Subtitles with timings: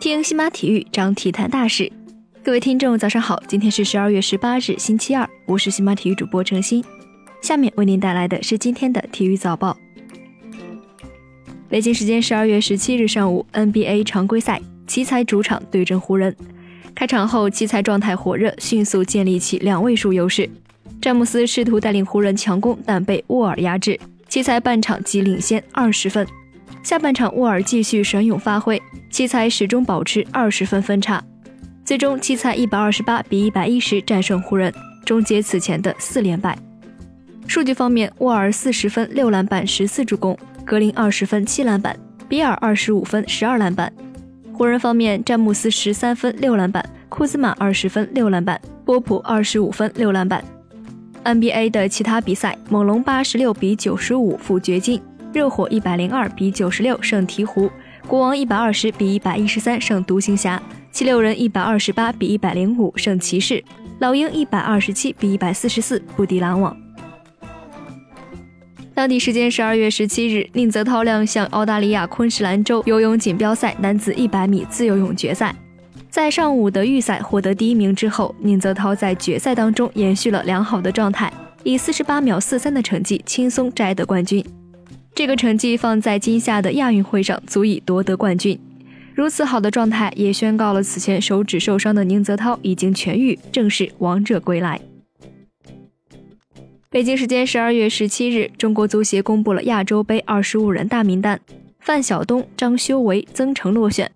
[0.00, 1.90] 听西马体育，讲体坛大事。
[2.42, 3.42] 各位听众，早上好！
[3.48, 6.84] 今天是十二月十八日，星期二，我是西马体育主播程鑫。
[7.42, 9.76] 下面为您带来的是今天的体育早报。
[11.68, 16.34] 北京时间十二月十七日上午，NBA 常规赛，奇才主场对阵湖人。
[16.94, 20.48] 开场后，奇才状态火热，迅速建立起两位数优势。
[21.02, 23.98] 詹姆斯试图带领湖人强攻，但被沃尔压制。
[24.28, 26.26] 奇才半场即领先二十分。
[26.86, 31.20] 下半场，沃尔继续神勇发挥，奇才始终保持二十分分差。
[31.84, 34.72] 最终，奇才一百二十八比一百一十战胜湖人，
[35.04, 36.56] 终结此前的四连败。
[37.48, 41.92] 数据方面，沃尔四十分、六篮板、十四助攻；格林二十分、七篮板；
[42.28, 43.92] 比尔二十五分、十二篮板。
[44.52, 50.40] 湖人方面，詹姆斯十三分、六篮板；库兹马二十分、六篮板；波普二十五分、六篮板。
[51.24, 55.02] NBA 的其他比赛，猛龙八十六比九十五负掘金，
[55.36, 57.70] 热火一百零二比九十六胜鹈鹕，
[58.08, 60.60] 国王一百二十比一百一十三胜独行侠。
[60.90, 63.62] 七六人一百二十八比一百零五胜骑士，
[63.98, 66.74] 老鹰一百二十七比一百四十四不敌篮网。
[68.94, 75.54] 当地时间十二月十七日，宁泽涛亮相澳大利亚昆士兰州游泳锦标赛男子一百米自由泳决赛。
[76.08, 81.30] 在上午的预赛获得第一名之后，宁泽涛在决赛当中延续了良好的状态，
[81.62, 84.42] 以四十八秒四三的成绩轻松摘得冠军。
[85.16, 88.60] 这个成绩放在今夏的亚运会上，足以夺得冠军。
[89.14, 94.78] 如此好的状态，也宣告了此前手指受伤的宁泽涛已经痊愈，正式王者归来。
[96.90, 101.40] 北京时间十二月十七日，中国足协公布了亚洲杯二十五人大名单，
[101.80, 104.12] 范晓东、张修维、曾诚落选。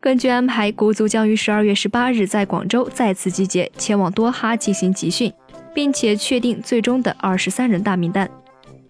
[0.00, 5.32] 根据安排，国足将于十二月十八日在广州再次集结，前往多哈进行集训，
[5.72, 8.28] 并且确定最终的二十三人大名单。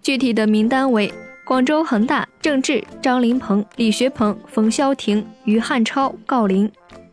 [0.00, 1.12] 具体的名单为。
[1.46, 6.68] 广州恒大郑智、张琳芃、李学鹏、冯潇霆、于汉超、郜林；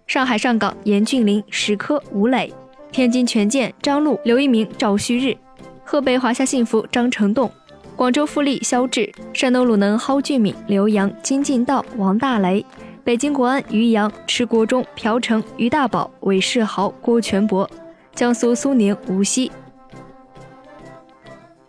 [0.07, 2.49] 上海上港严俊林、史科、吴磊；
[2.91, 5.37] 天津权健张路、刘一鸣、赵旭日；
[5.83, 7.47] 河北华夏幸福张成栋；
[7.95, 12.65] 广州富力肖智；山东鲁能蒿俊闵、刘洋、金敬道、王大雷；
[13.03, 17.67] 北京国安于洋、池国忠、朴成、于大宝、韦世豪、郭全博；
[18.15, 19.51] 江苏苏宁吴曦。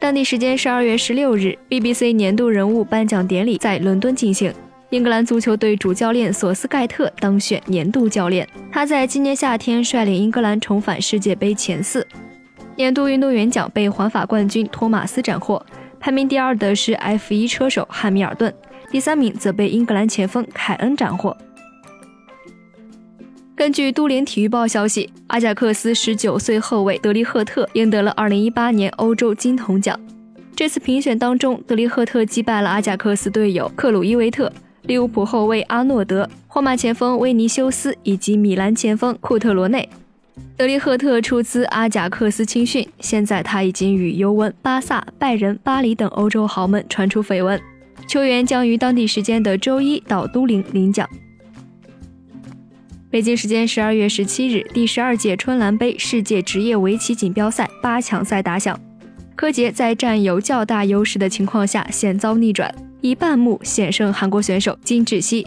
[0.04, 4.53] 当地时间十二月十六日，BBC 年度人物颁奖典礼在伦敦进行。
[4.91, 12.06] 英格兰足球队主教练索斯盖特当选年度教练，他在今年夏天率领英格兰重返世界杯前四。
[12.76, 15.64] 年度运动员奖被环法冠军托马斯斩获，
[15.98, 18.53] 排名第二的是 F1 车手汉密尔顿，
[18.91, 21.34] 第三名则被英格兰前锋凯恩斩获。
[23.64, 29.98] 根据都灵体育报消息，阿贾克斯十九岁后卫德利赫特赢得了二零一八年欧洲金童奖。
[30.54, 34.52] 这次评选当中，德利赫特击败了阿贾克斯队友克鲁伊维特、
[34.82, 39.88] 利物浦后卫阿诺德、皇马前锋维尼修斯以及米兰前锋库特罗内。
[40.58, 47.58] 德利赫特出资阿贾克斯青训，现在他已经与尤文、巴萨、拜仁、巴黎等欧洲豪门传出绯闻，
[48.06, 51.08] 球员将于当地时间的周一到都灵领奖。
[53.14, 58.76] 北京时间十二月十七日，第十二届春兰杯世界职业围棋锦标赛八强赛打响，
[59.36, 65.47] 柯洁在占有较大优势的情况下险遭逆转，以半目险胜韩国选手金智熙。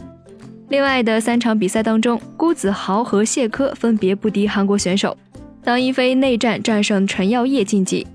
[0.70, 5.18] 另外的三场比赛当中，辜子豪和谢科分别不敌韩国选手，
[5.62, 8.08] 当一菲内战战胜陈耀烨晋级。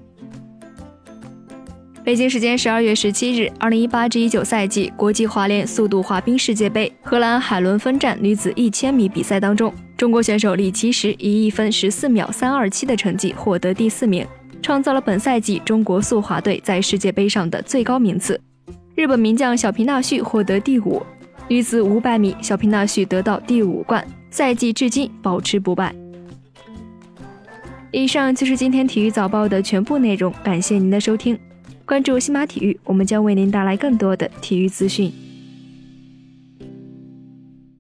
[2.05, 14.27] 北京时间十二月十七日，二零一八至一九赛季国际滑联速度滑冰世界杯荷兰海伦分站女子一千米比赛当中，中国选手李奇时以一分十四秒三二七的成绩获得第四名，
[14.61, 18.41] 创造了本赛季中国速滑队在世界杯上的最高名次。
[18.97, 21.01] 日本名将小平纳绪获得第五，
[21.47, 25.95] 女子五百米小平纳绪得到第五冠，赛季至今保持不败。
[27.93, 31.39] 以上就是今天体育早报的全部内容，感谢您的收听。
[31.85, 35.13] 关注新马体育，我们将为您带来更多的体育资讯。